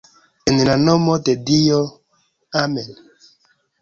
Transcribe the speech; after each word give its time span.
En 0.51 0.55
la 0.69 0.77
nomo 0.83 1.17
de 1.29 1.35
Dio, 1.51 1.77
Amen'. 2.63 2.93